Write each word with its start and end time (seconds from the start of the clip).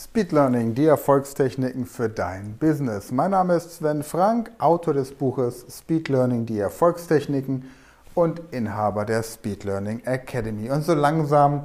Speed 0.00 0.30
Learning, 0.30 0.76
die 0.76 0.86
Erfolgstechniken 0.86 1.84
für 1.84 2.08
dein 2.08 2.56
Business. 2.56 3.10
Mein 3.10 3.32
Name 3.32 3.56
ist 3.56 3.72
Sven 3.72 4.04
Frank, 4.04 4.52
Autor 4.58 4.94
des 4.94 5.12
Buches 5.12 5.66
Speed 5.68 6.08
Learning, 6.08 6.46
die 6.46 6.60
Erfolgstechniken 6.60 7.68
und 8.14 8.40
Inhaber 8.52 9.04
der 9.04 9.24
Speed 9.24 9.64
Learning 9.64 10.00
Academy. 10.04 10.70
Und 10.70 10.84
so 10.84 10.94
langsam 10.94 11.64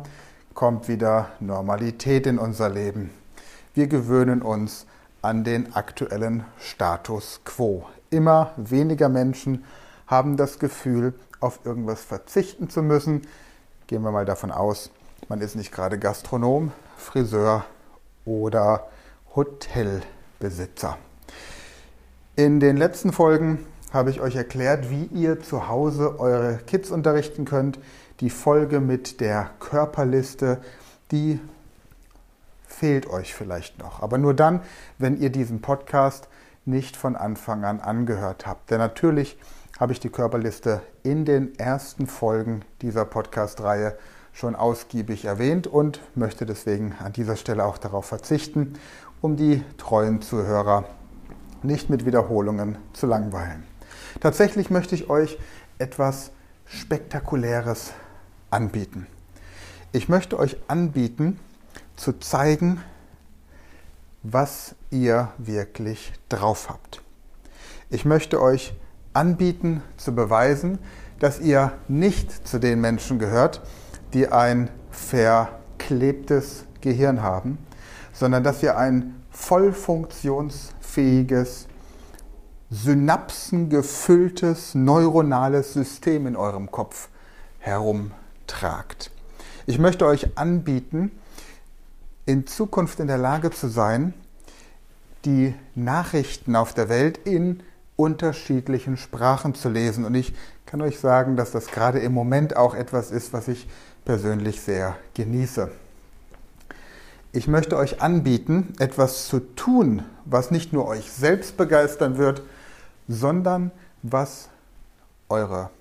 kommt 0.56 0.88
wieder 0.88 1.28
Normalität 1.42 2.26
in 2.26 2.40
unser 2.40 2.70
Leben. 2.70 3.12
Wir 3.76 3.86
gewöhnen 3.86 4.42
uns 4.42 4.88
an 5.22 5.44
den 5.44 5.76
aktuellen 5.76 6.44
Status 6.58 7.42
quo. 7.46 7.86
Immer 8.10 8.54
weniger 8.58 9.10
Menschen 9.10 9.64
haben 10.08 10.38
das 10.38 10.58
Gefühl, 10.58 11.14
auf 11.40 11.60
irgendwas 11.66 12.02
verzichten 12.02 12.68
zu 12.68 12.82
müssen. 12.82 13.28
Gehen 13.86 14.02
wir 14.02 14.12
mal 14.12 14.26
davon 14.26 14.50
aus, 14.50 14.90
man 15.30 15.40
ist 15.40 15.56
nicht 15.56 15.72
gerade 15.72 16.00
Gastronom, 16.00 16.72
Friseur 16.98 17.64
oder 18.26 18.88
Hotelbesitzer. 19.36 20.98
In 22.36 22.60
den 22.60 22.78
letzten 22.78 23.12
Folgen 23.12 23.66
habe 23.92 24.10
ich 24.10 24.22
euch 24.22 24.36
erklärt, 24.36 24.90
wie 24.90 25.06
ihr 25.06 25.42
zu 25.42 25.68
Hause 25.68 26.20
eure 26.20 26.58
Kids 26.66 26.90
unterrichten 26.90 27.46
könnt. 27.46 27.80
Die 28.20 28.32
Folge 28.32 28.80
mit 28.80 29.22
der 29.22 29.52
Körperliste, 29.60 30.60
die 31.12 31.40
fehlt 32.66 33.08
euch 33.08 33.36
vielleicht 33.36 33.78
noch. 33.80 34.02
Aber 34.02 34.18
nur 34.18 34.34
dann, 34.34 34.62
wenn 34.98 35.20
ihr 35.20 35.30
diesen 35.30 35.62
Podcast 35.62 36.28
nicht 36.66 36.98
von 36.98 37.16
Anfang 37.16 37.66
an 37.66 37.80
angehört 37.80 38.48
habt. 38.48 38.72
Denn 38.72 38.80
natürlich 38.80 39.38
habe 39.80 39.94
ich 39.94 40.00
die 40.00 40.10
Körperliste 40.10 40.82
in 41.04 41.26
den 41.26 41.58
ersten 41.60 42.08
Folgen 42.08 42.64
dieser 42.82 43.06
Podcast-Reihe 43.06 43.98
schon 44.34 44.56
ausgiebig 44.56 45.26
erwähnt 45.26 45.68
und 45.68 46.02
möchte 46.16 46.46
deswegen 46.46 46.94
an 47.00 47.14
dieser 47.14 47.36
Stelle 47.36 47.66
auch 47.66 47.78
darauf 47.78 48.06
verzichten, 48.06 48.74
um 49.22 49.38
die 49.38 49.64
treuen 49.78 50.22
Zuhörer 50.22 50.86
nicht 51.62 51.90
mit 51.90 52.06
Wiederholungen 52.06 52.78
zu 52.92 53.08
langweilen. 53.08 53.64
Tatsächlich 54.20 54.70
möchte 54.70 54.96
ich 54.96 55.10
euch 55.10 55.38
etwas 55.78 56.32
Spektakuläres 56.66 57.94
anbieten. 58.50 59.08
Ich 59.92 60.10
möchte 60.10 60.38
euch 60.40 60.58
anbieten, 60.68 61.40
zu 61.96 62.14
zeigen, 62.14 62.82
was 64.24 64.76
ihr 64.90 65.32
wirklich 65.38 66.14
drauf 66.30 66.70
habt. 66.70 67.02
Ich 67.90 68.06
möchte 68.06 68.42
euch 68.42 68.74
anbieten, 69.14 69.84
zu 69.98 70.16
beweisen, 70.16 70.80
dass 71.20 71.40
ihr 71.40 71.74
nicht 71.88 72.48
zu 72.48 72.60
den 72.60 72.82
Menschen 72.82 73.20
gehört, 73.20 73.62
die 74.14 74.28
ein 74.28 74.70
verklebtes 74.92 76.66
Gehirn 76.82 77.22
haben, 77.22 77.58
sondern 78.14 78.44
dass 78.44 78.62
ihr 78.62 78.78
ein 78.78 79.24
voll 79.32 79.74
funktionsfähiges, 79.74 81.68
synapsengefülltes 82.70 84.76
neuronales 84.76 85.74
System 85.74 86.28
in 86.28 86.36
eurem 86.36 86.72
Kopf 86.72 87.10
herumtragt. 87.60 89.12
Ich 89.66 89.80
möchte 89.80 90.06
euch 90.06 90.38
anbieten, 90.38 91.12
in 92.26 92.48
Zukunft 92.48 93.00
in 93.00 93.08
der 93.08 93.18
Lage 93.18 93.52
zu 93.52 93.68
sein, 93.68 94.14
die 95.26 95.54
Nachrichten 95.76 96.56
auf 96.56 96.74
der 96.74 96.90
Welt 96.90 97.20
in 97.20 97.64
unterschiedlichen 97.96 98.98
Sprachen 98.98 99.56
zu 99.56 99.70
lesen. 99.70 100.06
Und 100.06 100.16
ich 100.16 100.34
kann 100.66 100.82
euch 100.82 101.00
sagen, 101.00 101.38
dass 101.38 101.52
das 101.52 101.68
gerade 101.68 102.00
im 102.00 102.14
Moment 102.14 102.58
auch 102.58 102.76
etwas 102.76 103.12
ist, 103.12 103.34
was 103.34 103.48
ich 103.48 103.68
persönlich 104.06 104.62
sehr 104.62 104.96
genieße. 105.14 105.72
Ich 107.32 107.48
möchte 107.48 107.78
euch 107.78 108.02
anbieten, 108.02 108.74
etwas 108.78 109.28
zu 109.28 109.40
tun, 109.40 110.04
was 110.26 110.52
nicht 110.52 110.72
nur 110.72 110.88
euch 110.88 111.12
selbst 111.12 111.58
begeistern 111.58 112.18
wird, 112.18 112.44
sondern 113.08 113.72
was 114.04 114.50
eure 115.30 115.72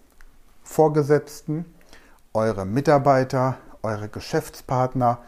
Vorgesetzten, 0.63 1.67
eure 2.33 2.65
Mitarbeiter, 2.65 3.59
eure 3.83 4.09
Geschäftspartner, 4.09 5.19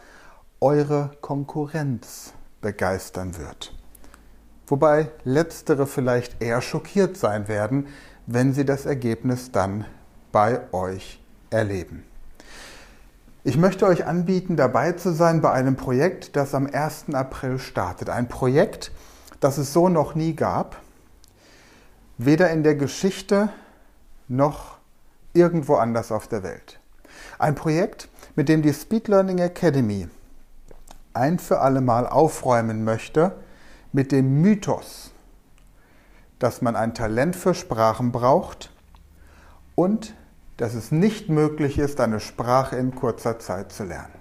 eure 0.61 1.11
Konkurrenz 1.21 2.33
begeistern 2.63 3.37
wird. 3.37 3.75
Wobei 4.67 5.11
letztere 5.25 5.87
vielleicht 5.87 6.43
eher 6.43 6.63
schockiert 6.63 7.19
sein 7.19 7.49
werden, 7.49 7.89
wenn 8.27 8.55
sie 8.55 8.65
das 8.65 8.87
Ergebnis 8.87 9.53
dann 9.53 9.85
bei 10.33 10.73
euch 10.73 11.21
erleben. 11.51 12.05
Ich 13.47 13.59
möchte 13.59 13.85
euch 13.85 14.07
anbieten, 14.07 14.57
dabei 14.57 14.93
zu 14.93 15.13
sein 15.13 15.43
bei 15.43 15.53
einem 15.53 15.77
Projekt, 15.77 16.35
das 16.35 16.55
am 16.55 16.67
1. 16.67 17.13
April 17.13 17.59
startet. 17.59 18.09
Ein 18.09 18.27
Projekt, 18.27 18.91
das 19.39 19.59
es 19.59 19.75
so 19.75 19.91
noch 19.91 20.15
nie 20.15 20.35
gab, 20.35 20.81
weder 22.17 22.49
in 22.49 22.63
der 22.63 22.75
Geschichte 22.75 23.51
noch 24.29 24.79
irgendwo 25.35 25.75
anders 25.75 26.11
auf 26.11 26.27
der 26.27 26.43
Welt. 26.43 26.81
Ein 27.39 27.55
Projekt, 27.55 28.09
mit 28.35 28.49
dem 28.49 28.63
die 28.63 28.73
Speed 28.73 29.09
Learning 29.09 29.37
Academy 29.37 30.09
ein 31.13 31.39
für 31.39 31.61
alle 31.61 31.83
Mal 31.83 32.07
aufräumen 32.07 32.83
möchte 32.83 33.33
mit 33.93 34.11
dem 34.11 34.41
Mythos, 34.41 35.11
dass 36.39 36.63
man 36.63 36.77
ein 36.77 36.95
Talent 36.95 37.37
für 37.37 37.53
Sprachen 37.53 38.11
braucht 38.11 38.73
und 39.75 40.15
dass 40.57 40.75
es 40.75 40.93
nicht 40.93 41.29
möglich 41.29 41.79
ist, 41.79 42.01
eine 42.01 42.21
Sprache 42.21 42.77
in 42.77 42.95
kurzer 42.95 43.39
Zeit 43.39 43.73
zu 43.73 43.85
lernen. 43.85 44.15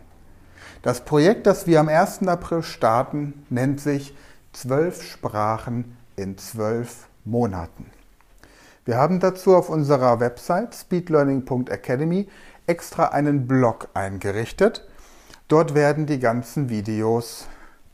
Das 0.81 1.05
Projekt, 1.05 1.47
das 1.47 1.67
wir 1.67 1.79
am 1.79 1.89
1. 1.89 2.27
April 2.27 2.63
starten, 2.63 3.45
nennt 3.49 3.79
sich 3.79 4.13
Zwölf 4.53 5.01
Sprachen 5.01 5.97
in 6.15 6.37
zwölf 6.37 7.07
Monaten. 7.25 7.87
Wir 8.85 8.97
haben 8.97 9.19
dazu 9.19 9.55
auf 9.55 9.69
unserer 9.69 10.19
Website 10.19 10.75
speedlearning.academy 10.75 12.27
extra 12.67 13.05
einen 13.05 13.47
Blog 13.47 13.87
eingerichtet. 13.95 14.87
Dort 15.47 15.73
werden 15.73 16.05
die 16.05 16.19
ganzen 16.19 16.69
Videos, 16.69 17.47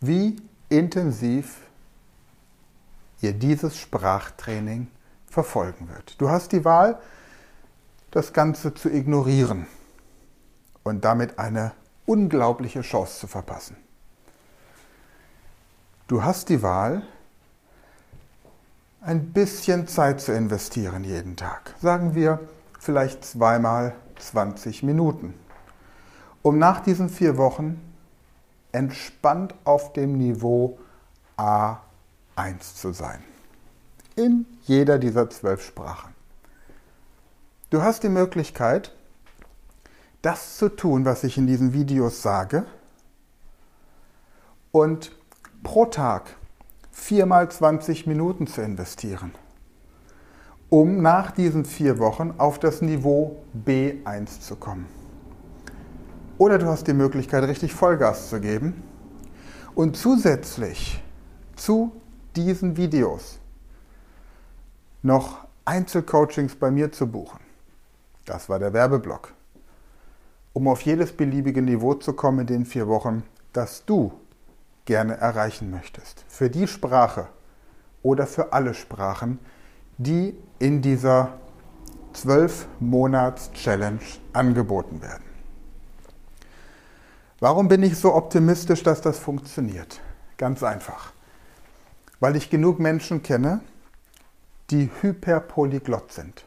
wie 0.00 0.40
intensiv 0.70 1.58
ihr 3.20 3.32
dieses 3.32 3.76
Sprachtraining 3.76 4.88
verfolgen 5.26 5.88
wird. 5.88 6.20
Du 6.20 6.30
hast 6.30 6.52
die 6.52 6.64
Wahl, 6.64 6.98
das 8.10 8.32
Ganze 8.32 8.72
zu 8.72 8.88
ignorieren 8.88 9.66
und 10.84 11.04
damit 11.04 11.38
eine 11.38 11.72
unglaubliche 12.06 12.80
Chance 12.80 13.20
zu 13.20 13.26
verpassen. 13.26 13.76
Du 16.06 16.22
hast 16.22 16.48
die 16.48 16.62
Wahl, 16.62 17.02
ein 19.02 19.32
bisschen 19.32 19.86
Zeit 19.86 20.20
zu 20.20 20.32
investieren 20.32 21.04
jeden 21.04 21.36
Tag. 21.36 21.74
Sagen 21.80 22.14
wir 22.14 22.40
vielleicht 22.80 23.24
zweimal 23.24 23.94
20 24.18 24.82
Minuten, 24.82 25.34
um 26.42 26.58
nach 26.58 26.80
diesen 26.80 27.08
vier 27.08 27.36
Wochen 27.36 27.80
entspannt 28.72 29.54
auf 29.64 29.92
dem 29.92 30.18
Niveau 30.18 30.78
A1 31.36 32.74
zu 32.74 32.92
sein. 32.92 33.22
in 34.18 34.46
jeder 34.62 34.98
dieser 34.98 35.30
zwölf 35.30 35.64
Sprachen. 35.64 36.12
Du 37.70 37.82
hast 37.82 38.02
die 38.02 38.08
Möglichkeit, 38.08 38.92
das 40.22 40.58
zu 40.58 40.68
tun, 40.68 41.04
was 41.04 41.22
ich 41.22 41.38
in 41.38 41.46
diesen 41.46 41.72
Videos 41.72 42.20
sage 42.20 42.66
und 44.72 45.12
pro 45.62 45.86
Tag 45.86 46.36
viermal 46.90 47.48
20 47.48 48.08
Minuten 48.08 48.48
zu 48.48 48.60
investieren, 48.60 49.32
um 50.70 51.00
nach 51.00 51.30
diesen 51.30 51.64
vier 51.64 51.98
Wochen 51.98 52.34
auf 52.38 52.58
das 52.58 52.82
Niveau 52.82 53.36
B1 53.66 54.40
zu 54.40 54.56
kommen. 54.56 54.86
Oder 56.36 56.58
du 56.58 56.66
hast 56.66 56.86
die 56.86 56.92
Möglichkeit, 56.92 57.44
richtig 57.44 57.72
Vollgas 57.72 58.28
zu 58.28 58.40
geben 58.40 58.82
und 59.74 59.96
zusätzlich 59.96 61.02
zu 61.56 61.92
diesen 62.36 62.76
Videos 62.76 63.38
noch 65.02 65.46
Einzelcoachings 65.64 66.54
bei 66.54 66.70
mir 66.70 66.92
zu 66.92 67.06
buchen. 67.06 67.40
Das 68.24 68.48
war 68.48 68.58
der 68.58 68.72
Werbeblock. 68.72 69.32
Um 70.52 70.68
auf 70.68 70.82
jedes 70.82 71.12
beliebige 71.12 71.62
Niveau 71.62 71.94
zu 71.94 72.12
kommen 72.12 72.40
in 72.40 72.46
den 72.46 72.66
vier 72.66 72.88
Wochen, 72.88 73.22
das 73.52 73.84
du 73.84 74.12
gerne 74.84 75.16
erreichen 75.16 75.70
möchtest. 75.70 76.24
Für 76.28 76.50
die 76.50 76.66
Sprache 76.66 77.28
oder 78.02 78.26
für 78.26 78.52
alle 78.52 78.74
Sprachen, 78.74 79.38
die 79.98 80.36
in 80.58 80.80
dieser 80.80 81.34
12-Monats-Challenge 82.14 84.00
angeboten 84.32 85.02
werden. 85.02 85.24
Warum 87.40 87.68
bin 87.68 87.82
ich 87.82 87.98
so 87.98 88.14
optimistisch, 88.14 88.82
dass 88.82 89.00
das 89.00 89.18
funktioniert? 89.18 90.00
Ganz 90.36 90.62
einfach. 90.62 91.12
Weil 92.20 92.34
ich 92.34 92.50
genug 92.50 92.80
Menschen 92.80 93.22
kenne, 93.22 93.60
die 94.70 94.90
hyperpolyglott 95.00 96.12
sind. 96.12 96.44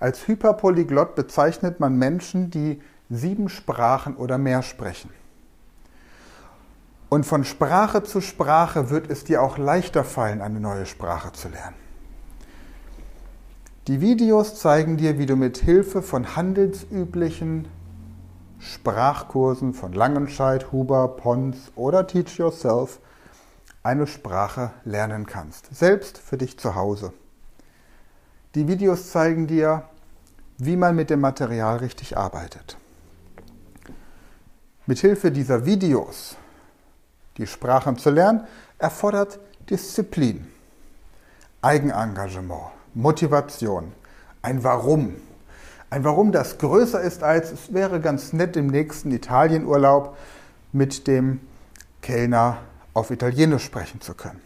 Als 0.00 0.28
hyperpolyglott 0.28 1.14
bezeichnet 1.14 1.80
man 1.80 1.96
Menschen, 1.96 2.50
die 2.50 2.82
sieben 3.08 3.48
Sprachen 3.48 4.16
oder 4.16 4.38
mehr 4.38 4.62
sprechen. 4.62 5.10
Und 7.08 7.24
von 7.24 7.44
Sprache 7.44 8.02
zu 8.02 8.20
Sprache 8.20 8.90
wird 8.90 9.10
es 9.10 9.24
dir 9.24 9.42
auch 9.42 9.56
leichter 9.56 10.04
fallen, 10.04 10.42
eine 10.42 10.60
neue 10.60 10.84
Sprache 10.84 11.32
zu 11.32 11.48
lernen. 11.48 11.87
Die 13.88 14.02
Videos 14.02 14.54
zeigen 14.54 14.98
dir, 14.98 15.18
wie 15.18 15.24
du 15.24 15.34
mit 15.34 15.56
Hilfe 15.56 16.02
von 16.02 16.36
handelsüblichen 16.36 17.66
Sprachkursen 18.58 19.72
von 19.72 19.94
Langenscheid, 19.94 20.72
Huber, 20.72 21.08
Pons 21.08 21.72
oder 21.74 22.06
Teach 22.06 22.36
Yourself 22.36 23.00
eine 23.82 24.06
Sprache 24.06 24.72
lernen 24.84 25.24
kannst, 25.24 25.74
selbst 25.74 26.18
für 26.18 26.36
dich 26.36 26.58
zu 26.58 26.74
Hause. 26.74 27.14
Die 28.54 28.68
Videos 28.68 29.10
zeigen 29.10 29.46
dir, 29.46 29.84
wie 30.58 30.76
man 30.76 30.94
mit 30.94 31.08
dem 31.08 31.22
Material 31.22 31.78
richtig 31.78 32.14
arbeitet. 32.14 32.76
Mithilfe 34.84 35.32
dieser 35.32 35.64
Videos 35.64 36.36
die 37.38 37.46
Sprachen 37.46 37.96
zu 37.96 38.10
lernen, 38.10 38.46
erfordert 38.76 39.38
Disziplin, 39.70 40.46
Eigenengagement, 41.62 42.72
Motivation, 42.98 43.92
ein 44.42 44.64
Warum, 44.64 45.14
ein 45.88 46.02
Warum, 46.02 46.32
das 46.32 46.58
größer 46.58 47.00
ist 47.00 47.22
als 47.22 47.52
es 47.52 47.72
wäre 47.72 48.00
ganz 48.00 48.32
nett 48.32 48.56
im 48.56 48.66
nächsten 48.66 49.12
Italienurlaub 49.12 50.16
mit 50.72 51.06
dem 51.06 51.38
Kellner 52.02 52.58
auf 52.94 53.12
Italienisch 53.12 53.62
sprechen 53.62 54.00
zu 54.00 54.14
können. 54.14 54.40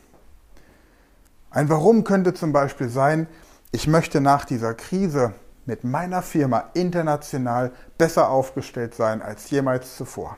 Ein 1.51 1.71
Warum 1.71 2.05
könnte 2.05 2.35
zum 2.35 2.53
Beispiel 2.53 2.91
sein, 2.91 3.27
ich 3.71 3.87
möchte 3.87 4.21
nach 4.21 4.45
dieser 4.45 4.75
Krise 4.75 5.33
mit 5.65 5.83
meiner 5.83 6.21
Firma 6.21 6.65
international 6.75 7.73
besser 7.97 8.29
aufgestellt 8.29 8.95
sein 8.95 9.23
als 9.23 9.49
jemals 9.49 9.97
zuvor. 9.97 10.37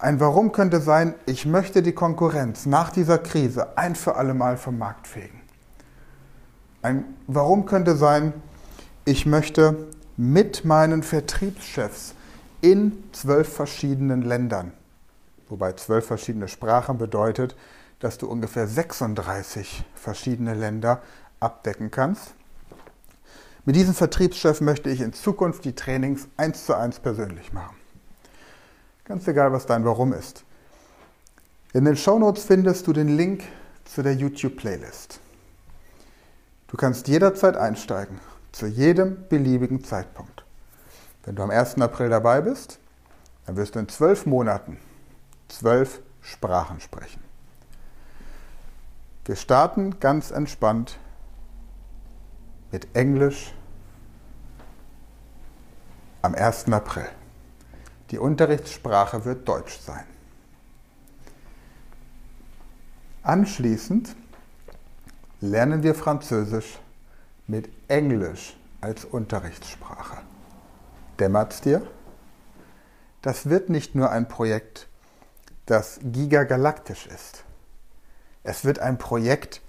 Ein 0.00 0.18
Warum 0.18 0.50
könnte 0.50 0.80
sein, 0.80 1.14
ich 1.26 1.46
möchte 1.46 1.82
die 1.82 1.92
Konkurrenz 1.92 2.66
nach 2.66 2.90
dieser 2.90 3.18
Krise 3.18 3.78
ein 3.78 3.94
für 3.94 4.16
alle 4.16 4.34
Mal 4.34 4.56
vom 4.56 4.76
Markt 4.76 5.06
fegen. 5.06 5.37
Ein 6.88 7.04
Warum 7.26 7.66
könnte 7.66 7.96
sein, 7.96 8.32
ich 9.04 9.26
möchte 9.26 9.88
mit 10.16 10.64
meinen 10.64 11.02
Vertriebschefs 11.02 12.14
in 12.62 13.04
zwölf 13.12 13.52
verschiedenen 13.52 14.22
Ländern, 14.22 14.72
wobei 15.50 15.74
zwölf 15.74 16.06
verschiedene 16.06 16.48
Sprachen 16.48 16.96
bedeutet, 16.96 17.56
dass 18.00 18.16
du 18.16 18.26
ungefähr 18.26 18.66
36 18.66 19.84
verschiedene 19.96 20.54
Länder 20.54 21.02
abdecken 21.40 21.90
kannst. 21.90 22.32
Mit 23.66 23.76
diesem 23.76 23.92
Vertriebschef 23.92 24.62
möchte 24.62 24.88
ich 24.88 25.02
in 25.02 25.12
Zukunft 25.12 25.66
die 25.66 25.74
Trainings 25.74 26.26
eins 26.38 26.64
zu 26.64 26.74
eins 26.74 27.00
persönlich 27.00 27.52
machen. 27.52 27.76
Ganz 29.04 29.28
egal, 29.28 29.52
was 29.52 29.66
dein 29.66 29.84
Warum 29.84 30.14
ist. 30.14 30.42
In 31.74 31.84
den 31.84 31.98
Shownotes 31.98 32.44
findest 32.44 32.86
du 32.86 32.94
den 32.94 33.08
Link 33.08 33.42
zu 33.84 34.02
der 34.02 34.14
YouTube-Playlist. 34.14 35.20
Du 36.68 36.76
kannst 36.76 37.08
jederzeit 37.08 37.56
einsteigen 37.56 38.20
zu 38.52 38.66
jedem 38.66 39.26
beliebigen 39.28 39.82
Zeitpunkt. 39.82 40.44
Wenn 41.24 41.34
du 41.34 41.42
am 41.42 41.50
1. 41.50 41.80
April 41.80 42.10
dabei 42.10 42.42
bist, 42.42 42.78
dann 43.46 43.56
wirst 43.56 43.74
du 43.74 43.78
in 43.78 43.88
zwölf 43.88 44.26
Monaten 44.26 44.78
zwölf 45.48 46.00
Sprachen 46.20 46.80
sprechen. 46.80 47.22
Wir 49.24 49.36
starten 49.36 49.98
ganz 49.98 50.30
entspannt 50.30 50.98
mit 52.70 52.94
Englisch 52.94 53.54
am 56.20 56.34
1. 56.34 56.70
April. 56.70 57.08
Die 58.10 58.18
Unterrichtssprache 58.18 59.24
wird 59.24 59.48
Deutsch 59.48 59.78
sein. 59.80 60.04
Anschließend 63.22 64.14
lernen 65.40 65.82
wir 65.82 65.94
Französisch 65.94 66.78
mit 67.46 67.68
Englisch 67.88 68.56
als 68.80 69.04
Unterrichtssprache. 69.04 70.18
Dämmert's 71.18 71.60
dir? 71.60 71.86
Das 73.22 73.48
wird 73.48 73.68
nicht 73.68 73.94
nur 73.94 74.10
ein 74.10 74.28
Projekt, 74.28 74.88
das 75.66 75.98
gigagalaktisch 76.02 77.06
ist. 77.06 77.44
Es 78.44 78.64
wird 78.64 78.78
ein 78.78 78.98
Projekt, 78.98 79.60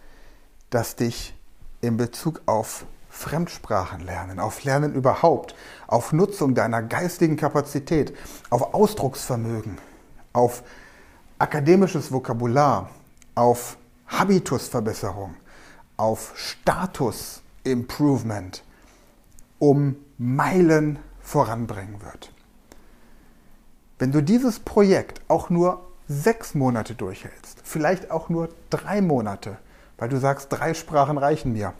das 0.69 0.95
dich 0.95 1.35
in 1.81 1.97
Bezug 1.97 2.41
auf 2.45 2.85
Fremdsprachen 3.09 4.01
lernen, 4.01 4.39
auf 4.39 4.63
Lernen 4.63 4.93
überhaupt, 4.93 5.55
auf 5.87 6.13
Nutzung 6.13 6.53
deiner 6.53 6.83
geistigen 6.83 7.37
Kapazität, 7.37 8.15
auf 8.49 8.73
Ausdrucksvermögen, 8.73 9.77
auf 10.31 10.63
akademisches 11.39 12.11
Vokabular, 12.11 12.91
auf 13.33 13.77
Habitusverbesserung, 14.07 15.35
auf 15.99 16.31
Status 16.35 17.41
Improvement 17.65 18.63
um 19.59 19.97
Meilen 20.17 20.97
voranbringen 21.19 22.01
wird. 22.01 22.31
Wenn 23.99 24.13
du 24.13 24.23
dieses 24.23 24.61
Projekt 24.61 25.19
auch 25.27 25.49
nur 25.49 25.85
sechs 26.07 26.55
Monate 26.55 26.95
durchhältst, 26.95 27.59
vielleicht 27.65 28.11
auch 28.11 28.29
nur 28.29 28.47
drei 28.69 29.01
Monate, 29.01 29.57
weil 29.97 30.07
du 30.07 30.17
sagst, 30.17 30.53
drei 30.53 30.73
Sprachen 30.73 31.17
reichen 31.17 31.51
mir, 31.51 31.73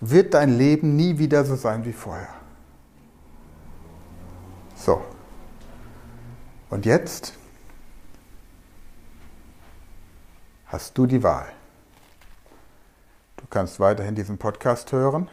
wird 0.00 0.34
dein 0.34 0.58
Leben 0.58 0.96
nie 0.96 1.18
wieder 1.18 1.44
so 1.44 1.54
sein 1.54 1.84
wie 1.84 1.92
vorher. 1.92 2.34
So. 4.74 5.00
Und 6.68 6.84
jetzt 6.84 7.34
hast 10.66 10.98
du 10.98 11.06
die 11.06 11.22
Wahl. 11.22 11.52
Du 13.40 13.46
kannst 13.48 13.80
weiterhin 13.80 14.14
diesen 14.14 14.36
Podcast 14.36 14.92
hören, 14.92 15.28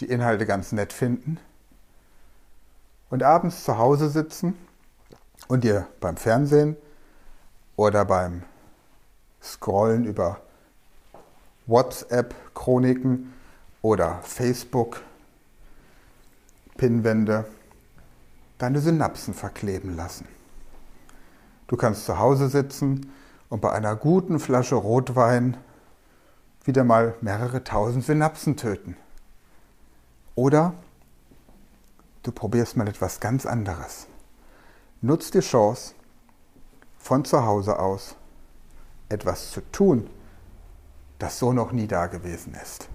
die 0.00 0.06
Inhalte 0.06 0.46
ganz 0.46 0.72
nett 0.72 0.92
finden 0.92 1.38
und 3.08 3.22
abends 3.22 3.62
zu 3.62 3.78
Hause 3.78 4.10
sitzen 4.10 4.58
und 5.46 5.62
dir 5.62 5.86
beim 6.00 6.16
Fernsehen 6.16 6.76
oder 7.76 8.04
beim 8.04 8.42
Scrollen 9.40 10.04
über 10.04 10.40
WhatsApp-Chroniken 11.66 13.32
oder 13.80 14.18
Facebook 14.22 15.00
Pinwände 16.76 17.44
deine 18.58 18.80
Synapsen 18.80 19.34
verkleben 19.34 19.94
lassen. 19.94 20.26
Du 21.68 21.76
kannst 21.76 22.06
zu 22.06 22.18
Hause 22.18 22.48
sitzen 22.48 23.12
und 23.48 23.60
bei 23.60 23.70
einer 23.70 23.94
guten 23.94 24.40
Flasche 24.40 24.74
Rotwein 24.74 25.56
wieder 26.64 26.84
mal 26.84 27.14
mehrere 27.20 27.64
tausend 27.64 28.04
Synapsen 28.04 28.56
töten. 28.56 28.96
Oder 30.34 30.74
du 32.22 32.32
probierst 32.32 32.76
mal 32.76 32.88
etwas 32.88 33.20
ganz 33.20 33.46
anderes. 33.46 34.06
Nutz 35.00 35.30
die 35.30 35.40
Chance, 35.40 35.94
von 36.98 37.24
zu 37.24 37.44
Hause 37.44 37.78
aus 37.78 38.16
etwas 39.10 39.50
zu 39.50 39.60
tun, 39.70 40.08
das 41.18 41.38
so 41.38 41.52
noch 41.52 41.72
nie 41.72 41.86
da 41.86 42.06
gewesen 42.06 42.56
ist. 42.60 42.88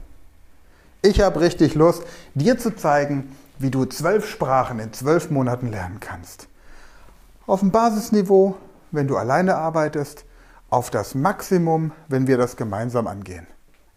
Ich 1.01 1.21
habe 1.21 1.39
richtig 1.39 1.75
Lust, 1.75 2.03
dir 2.33 2.57
zu 2.57 2.75
zeigen, 2.75 3.35
wie 3.57 3.71
du 3.71 3.85
zwölf 3.85 4.27
Sprachen 4.27 4.79
in 4.79 4.91
zwölf 4.91 5.29
Monaten 5.29 5.67
lernen 5.67 5.99
kannst. 5.99 6.47
Auf 7.45 7.61
dem 7.61 7.71
Basisniveau, 7.71 8.57
wenn 8.91 9.07
du 9.07 9.15
alleine 9.15 9.55
arbeitest, 9.55 10.25
auf 10.69 10.89
das 10.89 11.15
Maximum, 11.15 11.91
wenn 12.07 12.27
wir 12.27 12.37
das 12.37 12.57
gemeinsam 12.57 13.07
angehen. 13.07 13.47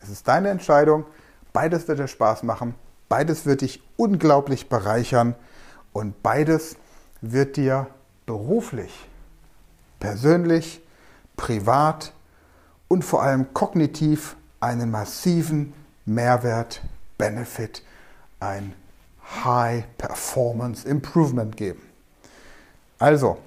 Es 0.02 0.08
ist 0.08 0.26
deine 0.26 0.48
Entscheidung. 0.48 1.04
Beides 1.52 1.86
wird 1.88 1.98
dir 1.98 2.08
Spaß 2.08 2.42
machen. 2.42 2.74
Beides 3.08 3.46
wird 3.46 3.60
dich 3.60 3.82
unglaublich 3.96 4.68
bereichern. 4.68 5.34
Und 5.92 6.22
beides 6.22 6.76
wird 7.20 7.56
dir 7.56 7.86
beruflich, 8.26 9.08
persönlich, 10.00 10.82
privat 11.36 12.12
und 12.88 13.04
vor 13.04 13.22
allem 13.22 13.52
kognitiv 13.52 14.36
einen 14.60 14.90
massiven 14.90 15.74
Mehrwert, 16.04 16.82
Benefit, 17.18 17.82
ein 18.40 18.74
High 19.44 19.84
Performance 19.98 20.88
Improvement 20.88 21.56
geben. 21.56 21.82
Also, 22.98 23.38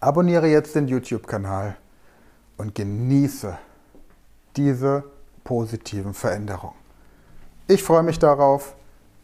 abonniere 0.00 0.48
jetzt 0.48 0.74
den 0.74 0.88
YouTube-Kanal 0.88 1.76
und 2.56 2.74
genieße 2.74 3.56
diese 4.56 5.04
positiven 5.44 6.14
Veränderungen. 6.14 6.76
Ich 7.68 7.82
freue 7.82 8.02
mich 8.02 8.18
darauf, 8.18 8.74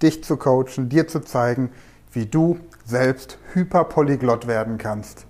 dich 0.02 0.24
zu 0.24 0.36
coachen, 0.36 0.88
dir 0.88 1.08
zu 1.08 1.20
zeigen, 1.20 1.70
wie 2.12 2.26
du 2.26 2.58
selbst 2.84 3.38
hyperpolyglott 3.52 4.46
werden 4.46 4.78
kannst. 4.78 5.26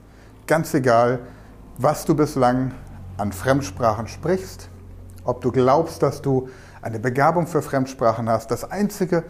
Ganz 0.47 0.73
egal, 0.75 1.21
was 1.77 2.05
du 2.05 2.15
bislang 2.15 2.73
an 3.17 3.33
Fremdsprachen 3.33 4.09
sprichst, 4.09 4.69
ob 5.25 5.41
du 5.41 5.51
glaubst, 5.51 6.03
dass 6.03 6.23
du 6.23 6.49
eine 6.81 6.99
Begabung 6.99 7.47
für 7.47 7.63
Fremdsprachen 7.63 8.29
hast. 8.29 8.51
Das 8.51 8.71
Einzige, 8.71 9.25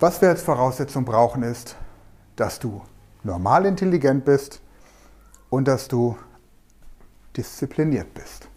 was 0.00 0.20
wir 0.20 0.28
als 0.28 0.42
Voraussetzung 0.42 1.04
brauchen, 1.04 1.42
ist, 1.42 1.76
dass 2.34 2.58
du 2.58 2.82
normal 3.22 3.66
intelligent 3.66 4.24
bist 4.24 4.60
und 5.48 5.68
dass 5.68 5.88
du 5.88 6.16
diszipliniert 7.36 8.12
bist. 8.14 8.48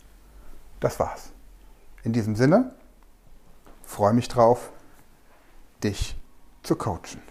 Das 0.79 0.99
war's. 0.99 1.28
In 2.03 2.13
diesem 2.13 2.35
Sinne, 2.35 2.73
freue 3.81 4.13
mich 4.13 4.27
drauf, 4.27 4.71
dich 5.83 6.17
zu 6.63 6.75
coachen. 6.75 7.28